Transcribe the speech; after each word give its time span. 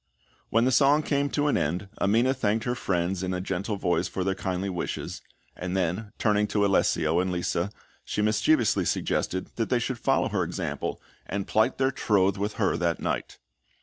When 0.49 0.65
the 0.65 0.71
song 0.71 1.03
came 1.03 1.29
to 1.29 1.45
an 1.45 1.57
end 1.57 1.87
Amina 2.01 2.33
thanked 2.33 2.65
her 2.65 2.73
friends 2.73 3.21
in 3.21 3.35
a 3.35 3.39
gentle 3.39 3.75
voice 3.77 4.07
for 4.07 4.23
their 4.23 4.33
kindly 4.33 4.67
wishes; 4.67 5.21
and 5.55 5.77
then, 5.77 6.11
turning 6.17 6.47
to 6.47 6.65
Alessio 6.65 7.19
and 7.19 7.31
Lisa, 7.31 7.69
she 8.03 8.23
mischievously 8.23 8.85
suggested 8.85 9.49
that 9.57 9.69
they 9.69 9.77
should 9.77 9.99
follow 9.99 10.29
her 10.29 10.41
example 10.41 10.99
and 11.27 11.45
plight 11.45 11.77
their 11.77 11.91
troth 11.91 12.39
with 12.39 12.53
her 12.53 12.77
that 12.77 12.99
night. 12.99 13.37